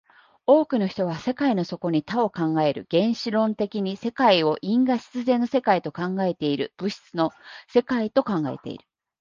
[0.47, 7.29] 多くの人は世界の底に多を考える、原子論的に世界を因果必然の世界と考えている、物質の
[7.67, 8.85] 世界と考えている。